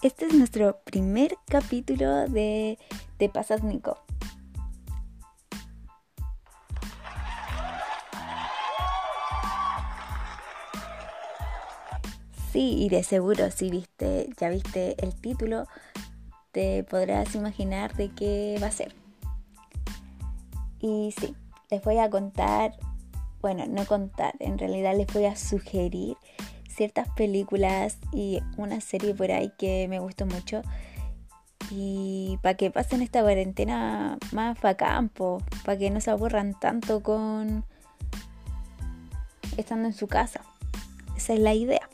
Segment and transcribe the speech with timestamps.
[0.00, 2.78] Este es nuestro primer capítulo de
[3.16, 3.98] Te pasas Nico.
[12.52, 15.66] Sí, y de seguro si viste, ya viste el título,
[16.52, 18.94] te podrás imaginar de qué va a ser.
[20.78, 21.34] Y sí,
[21.72, 22.78] les voy a contar,
[23.40, 26.16] bueno, no contar, en realidad les voy a sugerir
[26.78, 30.62] ciertas películas y una serie por ahí que me gustó mucho.
[31.70, 37.02] Y para que pasen esta cuarentena más a campo, para que no se aburran tanto
[37.02, 37.64] con
[39.56, 40.40] estando en su casa.
[41.16, 41.90] Esa es la idea.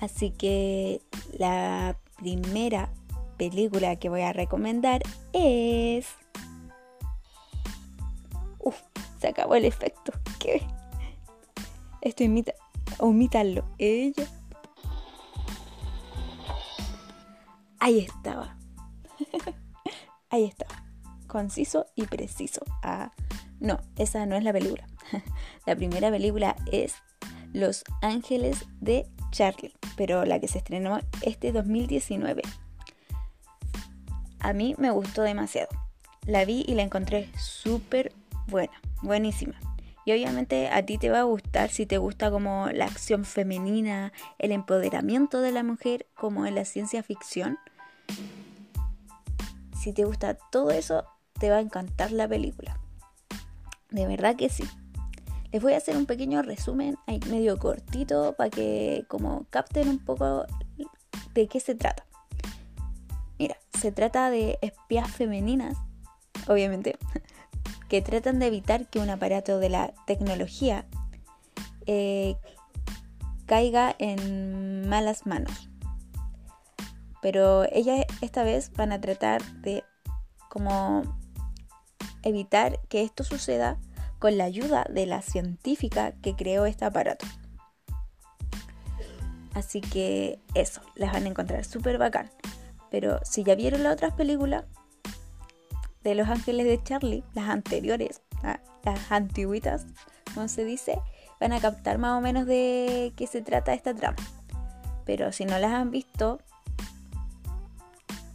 [0.00, 1.02] Así que
[1.36, 2.90] la primera
[3.36, 5.02] película que voy a recomendar
[5.32, 6.06] es...
[8.60, 8.80] Uf,
[9.20, 10.12] se acabó el efecto.
[10.38, 10.62] ¿Qué?
[12.02, 12.54] Esto imita
[12.98, 13.64] omitarlo.
[13.78, 14.26] Ella.
[17.78, 18.56] Ahí estaba.
[20.30, 20.84] Ahí estaba.
[21.26, 22.60] Conciso y preciso.
[22.82, 23.12] Ah,
[23.60, 24.86] no, esa no es la película.
[25.66, 26.94] la primera película es
[27.52, 32.42] Los Ángeles de Charlie, pero la que se estrenó este 2019.
[34.40, 35.68] A mí me gustó demasiado.
[36.26, 38.12] La vi y la encontré súper
[38.48, 39.54] buena, buenísima.
[40.06, 44.12] Y obviamente a ti te va a gustar si te gusta como la acción femenina,
[44.38, 47.58] el empoderamiento de la mujer, como en la ciencia ficción.
[49.76, 51.04] Si te gusta todo eso,
[51.40, 52.78] te va a encantar la película.
[53.90, 54.62] De verdad que sí.
[55.50, 59.98] Les voy a hacer un pequeño resumen ahí medio cortito para que como capten un
[59.98, 60.46] poco
[61.34, 62.06] de qué se trata.
[63.40, 65.76] Mira, se trata de espías femeninas,
[66.46, 66.96] obviamente,
[67.88, 70.86] que tratan de evitar que un aparato de la tecnología
[71.86, 72.36] eh,
[73.46, 75.68] caiga en malas manos.
[77.22, 79.84] Pero ellas esta vez van a tratar de
[80.48, 81.02] como
[82.22, 83.78] evitar que esto suceda
[84.18, 87.26] con la ayuda de la científica que creó este aparato.
[89.54, 92.30] Así que eso, las van a encontrar súper bacán.
[92.90, 94.64] Pero si ya vieron las otras películas,
[96.06, 98.22] de Los Ángeles de Charlie, las anteriores,
[98.84, 99.86] las antiguitas,
[100.34, 101.00] como se dice,
[101.40, 104.16] van a captar más o menos de qué se trata esta trama.
[105.04, 106.38] Pero si no las han visto,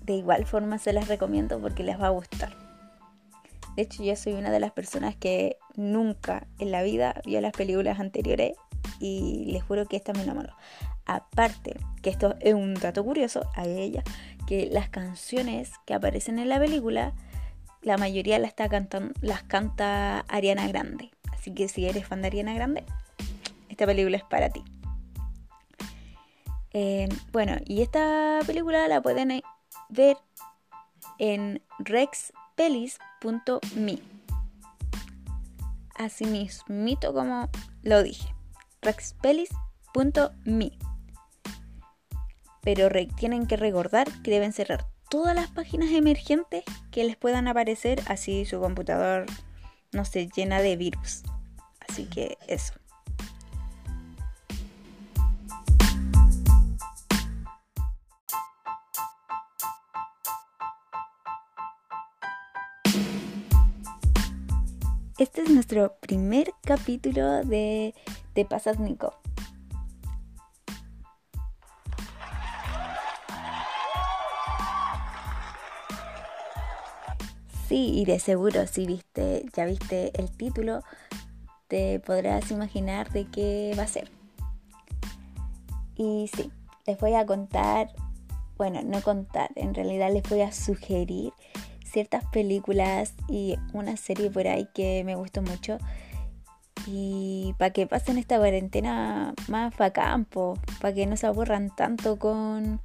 [0.00, 2.56] de igual forma se las recomiendo porque les va a gustar.
[3.76, 7.52] De hecho, yo soy una de las personas que nunca en la vida vio las
[7.52, 8.54] películas anteriores
[8.98, 10.54] y les juro que esta me enamoró.
[11.04, 14.02] Aparte, que esto es un dato curioso a ella,
[14.46, 17.12] que las canciones que aparecen en la película
[17.82, 21.10] la mayoría la está cantando, las canta Ariana Grande.
[21.32, 22.84] Así que si eres fan de Ariana Grande,
[23.68, 24.62] esta película es para ti.
[26.72, 29.40] Eh, bueno, y esta película la pueden
[29.88, 30.16] ver
[31.18, 33.98] en rexpelis.me.
[35.94, 37.48] Así mismito como
[37.82, 38.34] lo dije.
[38.82, 40.72] rexpelis.me.
[42.62, 48.00] Pero tienen que recordar que deben cerrar todas las páginas emergentes que les puedan aparecer,
[48.08, 49.26] así su computador
[49.92, 51.22] no se llena de virus.
[51.88, 52.74] Así que eso.
[65.18, 67.92] Este es nuestro primer capítulo de
[68.34, 69.18] Te pasas Nico.
[77.68, 80.82] Sí, y de seguro si viste, ya viste el título,
[81.66, 84.10] te podrás imaginar de qué va a ser.
[85.94, 86.50] Y sí,
[86.86, 87.90] les voy a contar,
[88.56, 91.34] bueno, no contar, en realidad les voy a sugerir
[91.84, 95.76] ciertas películas y una serie por ahí que me gustó mucho.
[96.86, 102.18] Y para que pasen esta cuarentena más a campo, para que no se aburran tanto
[102.18, 102.80] con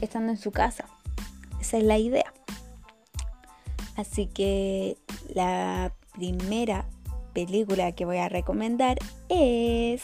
[0.00, 0.86] estando en su casa.
[1.60, 2.25] Esa es la idea.
[3.96, 4.98] Así que
[5.34, 6.86] la primera
[7.32, 8.98] película que voy a recomendar
[9.28, 10.02] es...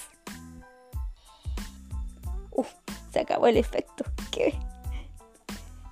[2.50, 2.68] Uf,
[3.10, 4.04] se acabó el efecto.
[4.30, 4.58] ¿Qué?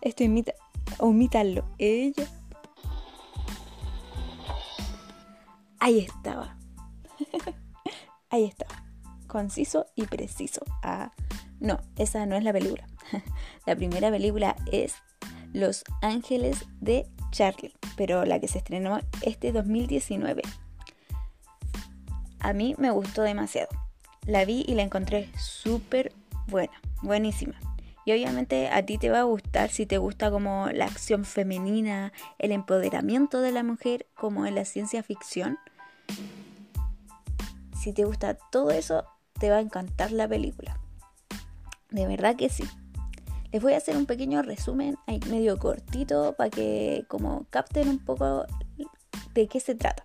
[0.00, 0.54] Esto imita...
[0.98, 1.64] Omítalo.
[1.78, 2.26] Ella.
[5.78, 6.56] Ahí estaba.
[8.30, 8.84] Ahí estaba.
[9.26, 10.60] Conciso y preciso.
[10.82, 11.12] Ah,
[11.58, 12.86] no, esa no es la película.
[13.66, 14.94] la primera película es
[15.52, 20.42] Los Ángeles de Charlie, pero la que se estrenó este 2019.
[22.40, 23.68] A mí me gustó demasiado.
[24.26, 26.12] La vi y la encontré súper
[26.46, 26.72] buena,
[27.02, 27.54] buenísima.
[28.04, 32.12] Y obviamente a ti te va a gustar si te gusta como la acción femenina,
[32.38, 35.58] el empoderamiento de la mujer, como en la ciencia ficción.
[37.78, 39.04] Si te gusta todo eso,
[39.38, 40.78] te va a encantar la película.
[41.90, 42.64] De verdad que sí.
[43.52, 44.96] Les voy a hacer un pequeño resumen
[45.28, 48.46] medio cortito para que como capten un poco
[49.34, 50.04] de qué se trata.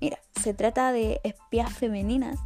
[0.00, 2.38] Mira, se trata de espías femeninas,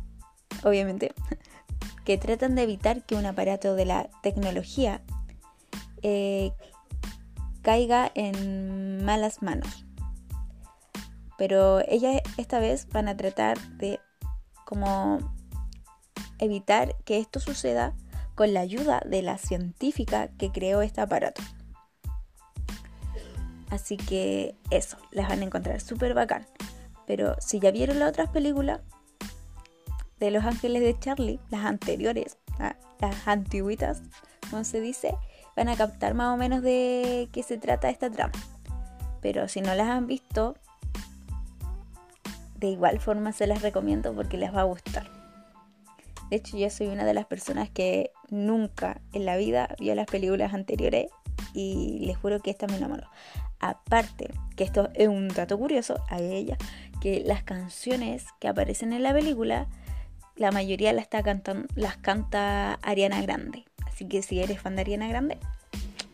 [0.62, 1.14] obviamente,
[2.04, 5.02] que tratan de evitar que un aparato de la tecnología
[6.02, 6.52] eh,
[7.62, 9.84] caiga en malas manos.
[11.38, 13.98] Pero ellas esta vez van a tratar de
[14.64, 15.18] como
[16.38, 17.94] evitar que esto suceda
[18.36, 21.42] con la ayuda de la científica que creó este aparato.
[23.70, 26.46] Así que eso, las van a encontrar súper bacán.
[27.06, 28.80] Pero si ya vieron las otras películas
[30.20, 34.02] de Los Ángeles de Charlie, las anteriores, ah, las antiguitas,
[34.50, 35.16] como se dice,
[35.56, 38.34] van a captar más o menos de qué se trata esta trama.
[39.22, 40.56] Pero si no las han visto,
[42.56, 45.10] de igual forma se las recomiendo porque les va a gustar.
[46.30, 50.06] De hecho, yo soy una de las personas que nunca en la vida vio las
[50.06, 51.06] películas anteriores
[51.54, 53.08] y les juro que esta me enamoró.
[53.60, 56.56] Aparte, que esto es un dato curioso a ella,
[57.00, 59.66] que las canciones que aparecen en la película,
[60.36, 63.64] la mayoría las, está cantando, las canta Ariana Grande.
[63.86, 65.38] Así que si eres fan de Ariana Grande,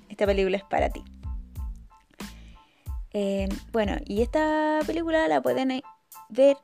[0.08, 1.02] esta película es para ti.
[3.12, 5.82] Eh, bueno, y esta película la pueden
[6.28, 6.56] ver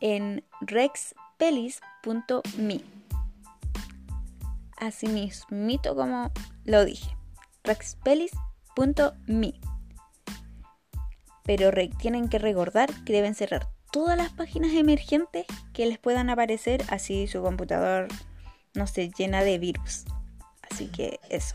[0.00, 2.93] en Rex pelis.me.
[4.76, 6.30] Así mismito como
[6.64, 7.16] lo dije.
[7.62, 9.54] rexpelis.me.
[11.44, 16.82] Pero tienen que recordar que deben cerrar todas las páginas emergentes que les puedan aparecer,
[16.88, 18.08] así su computador
[18.74, 20.04] no se llena de virus.
[20.68, 21.54] Así que eso.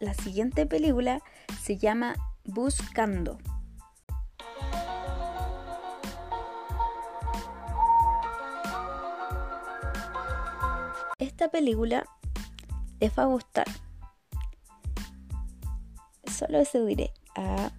[0.00, 1.22] La siguiente película
[1.62, 3.38] se llama Buscando.
[11.46, 12.04] Esta película
[12.98, 13.66] les va a gustar.
[16.24, 17.12] Solo eso diré.
[17.36, 17.70] Ah,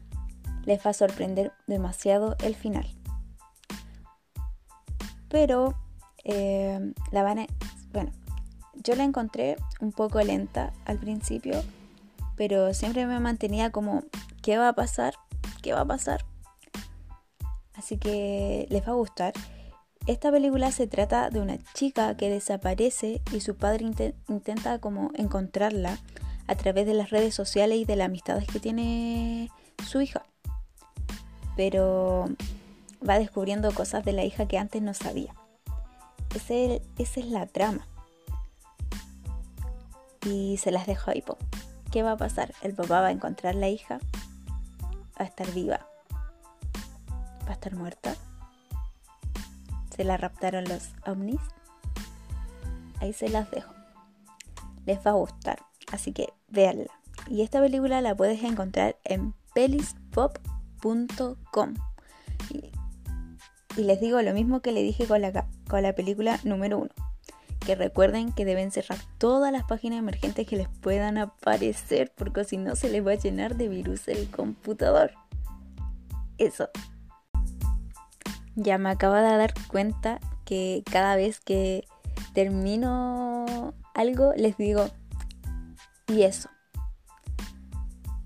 [0.63, 2.87] les va a sorprender demasiado el final.
[5.27, 5.75] Pero
[6.23, 7.47] eh, la van a...
[7.91, 8.13] Bueno,
[8.75, 11.61] yo la encontré un poco lenta al principio,
[12.37, 14.05] pero siempre me mantenía como,
[14.41, 15.15] ¿qué va a pasar?
[15.61, 16.23] ¿Qué va a pasar?
[17.73, 19.33] Así que les va a gustar.
[20.07, 23.91] Esta película se trata de una chica que desaparece y su padre
[24.29, 25.99] intenta como encontrarla
[26.47, 29.51] a través de las redes sociales y de las amistades que tiene
[29.85, 30.25] su hija.
[31.57, 32.29] Pero
[33.07, 35.35] va descubriendo cosas de la hija que antes no sabía.
[36.33, 37.85] Esa es la trama.
[40.25, 41.21] Y se las dejo ahí.
[41.91, 42.53] ¿Qué va a pasar?
[42.61, 43.99] El papá va a encontrar la hija.
[45.19, 45.85] Va a estar viva.
[47.45, 48.15] Va a estar muerta
[49.97, 51.41] se la raptaron los ovnis.
[53.01, 53.73] Ahí se las dejo.
[54.85, 55.59] Les va a gustar,
[55.91, 56.91] así que véanla.
[57.29, 61.73] Y esta película la puedes encontrar en pelispop.com.
[62.49, 62.71] Y,
[63.81, 66.91] les digo lo mismo que le dije con la, con la película número uno.
[67.65, 72.57] Que recuerden que deben cerrar todas las páginas emergentes que les puedan aparecer, porque si
[72.57, 75.11] no se les va a llenar de virus el computador.
[76.37, 76.69] Eso,
[78.57, 81.87] ya me acabo de dar cuenta que cada vez que
[82.33, 84.89] termino algo les digo,
[86.07, 86.49] y eso.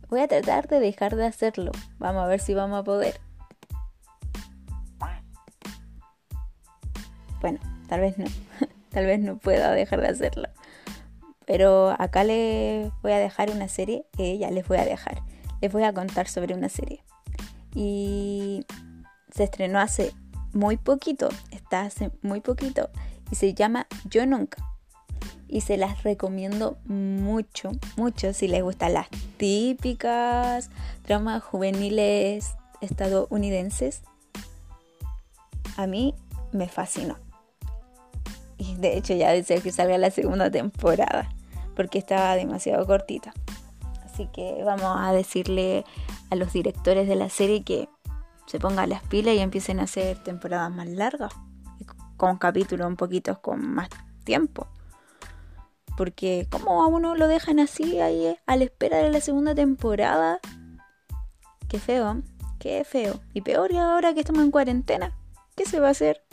[0.09, 1.71] Voy a tratar de dejar de hacerlo.
[1.99, 3.19] Vamos a ver si vamos a poder.
[7.41, 8.25] Bueno, tal vez no.
[8.89, 10.47] tal vez no pueda dejar de hacerlo.
[11.45, 15.21] Pero acá les voy a dejar una serie ya les voy a dejar.
[15.59, 17.03] Les voy a contar sobre una serie.
[17.73, 18.65] Y
[19.33, 20.13] se estrenó hace
[20.53, 22.89] muy poquito, está hace muy poquito
[23.31, 24.65] y se llama Yo Nunca.
[25.47, 30.69] Y se las recomiendo mucho, mucho si les gustan las típicas
[31.05, 34.01] dramas juveniles estadounidenses.
[35.75, 36.15] A mí
[36.53, 37.17] me fascinó.
[38.57, 41.29] Y de hecho ya deseo que salga la segunda temporada,
[41.75, 43.33] porque estaba demasiado cortita.
[44.05, 45.83] Así que vamos a decirle
[46.29, 47.89] a los directores de la serie que
[48.45, 51.33] se pongan las pilas y empiecen a hacer temporadas más largas,
[52.17, 53.89] con capítulos un poquito con más
[54.23, 54.67] tiempo.
[55.97, 59.53] Porque como a uno lo dejan así ahí eh, a la espera de la segunda
[59.53, 60.39] temporada,
[61.67, 62.21] qué feo,
[62.59, 63.19] qué feo.
[63.33, 65.15] Y peor ahora que estamos en cuarentena,
[65.55, 66.23] ¿qué se va a hacer?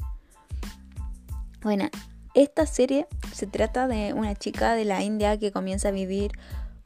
[1.63, 1.89] Bueno,
[2.35, 6.33] Esta serie se trata de una chica de la India que comienza a vivir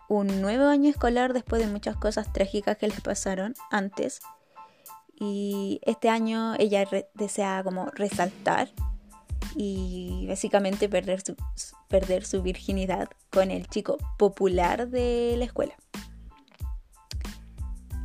[0.09, 4.21] un nuevo año escolar después de muchas cosas trágicas que les pasaron antes.
[5.25, 8.71] Y este año ella desea como resaltar
[9.55, 11.37] y básicamente perder su,
[11.87, 15.75] perder su virginidad con el chico popular de la escuela.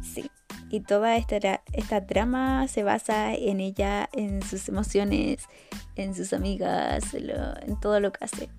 [0.04, 0.30] Sí,
[0.70, 5.42] y toda esta, esta trama se basa en ella, en sus emociones,
[5.96, 8.50] en sus amigas, en todo lo que hace.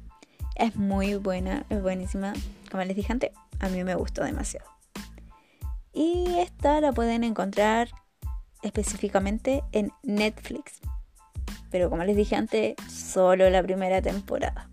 [0.57, 2.33] Es muy buena, es buenísima.
[2.73, 4.69] Como les dije antes, a mí me gustó demasiado.
[5.93, 7.91] Y esta la pueden encontrar
[8.63, 10.81] específicamente en Netflix.
[11.71, 14.69] Pero como les dije antes, solo la primera temporada.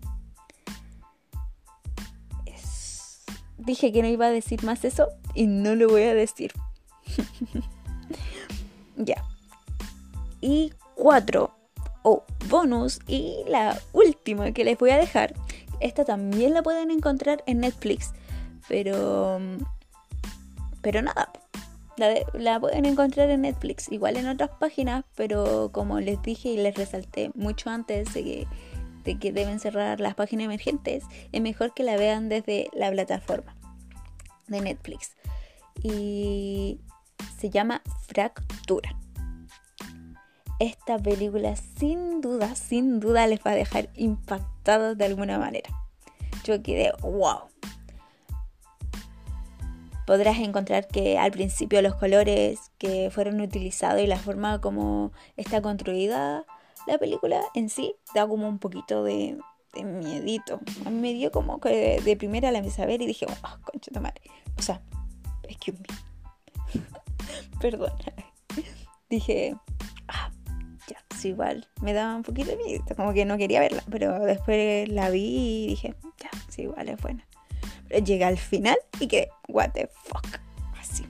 [3.58, 6.52] Dije que no iba a decir más eso y no lo voy a decir.
[8.96, 9.24] ya.
[10.40, 11.52] Y cuatro,
[12.02, 15.34] o bonus, y la última que les voy a dejar.
[15.80, 18.12] Esta también la pueden encontrar en Netflix.
[18.68, 19.40] Pero...
[20.82, 21.32] Pero nada,
[21.96, 26.74] la, pueden encontrar en Netflix, igual en otras páginas, pero como les dije y les
[26.74, 28.46] resalté mucho antes de que,
[29.04, 33.56] de que deben cerrar las páginas emergentes, es mejor que la vean desde la plataforma
[34.48, 35.16] de Netflix.
[35.82, 36.80] Y
[37.38, 38.96] se llama Fractura.
[40.58, 45.70] Esta película sin duda, sin duda les va a dejar impactados de alguna manera.
[46.44, 47.40] Yo quedé, wow,
[50.06, 55.60] podrás encontrar que al principio los colores que fueron utilizados y la forma como está
[55.60, 56.44] construida
[56.86, 59.36] la película en sí da como un poquito de,
[59.74, 60.60] de miedito.
[60.84, 63.58] A mí me dio como que de, primera la empecé a ver y dije, oh,
[63.64, 64.22] concha de madre.
[64.56, 64.80] O sea,
[65.42, 66.80] excuse me.
[67.60, 67.92] Perdón.
[69.10, 69.56] dije,
[70.06, 70.30] ah,
[70.86, 71.68] ya, sí, igual.
[71.82, 75.64] Me daba un poquito de miedo, como que no quería verla, pero después la vi
[75.64, 77.26] y dije, ya, sí, igual es buena.
[77.88, 80.40] Pero llegué al final y que, what the fuck,
[80.78, 81.06] así.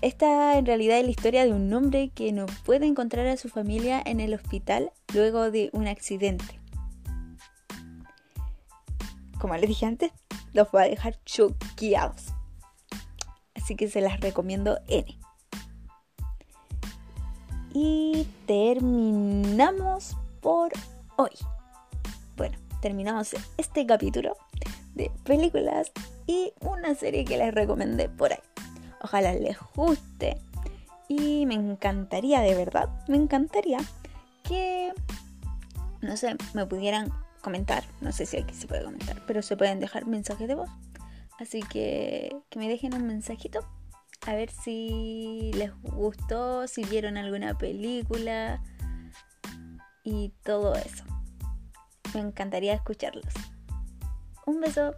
[0.00, 3.48] Esta en realidad es la historia de un hombre que no puede encontrar a su
[3.48, 6.60] familia en el hospital luego de un accidente.
[9.40, 10.12] Como les dije antes,
[10.52, 12.26] los va a dejar choqueados.
[13.54, 15.18] Así que se las recomiendo N.
[17.74, 20.72] Y terminamos por
[21.16, 21.30] hoy
[22.80, 24.36] terminamos este capítulo
[24.94, 25.92] de películas
[26.26, 28.38] y una serie que les recomendé por ahí.
[29.00, 30.38] Ojalá les guste
[31.08, 33.78] y me encantaría, de verdad, me encantaría
[34.42, 34.92] que,
[36.00, 37.84] no sé, me pudieran comentar.
[38.00, 40.70] No sé si aquí se puede comentar, pero se pueden dejar mensajes de voz.
[41.38, 43.60] Así que que me dejen un mensajito
[44.26, 48.60] a ver si les gustó, si vieron alguna película
[50.02, 51.04] y todo eso.
[52.14, 53.32] Me encantaría escucharlos.
[54.46, 54.94] Un beso.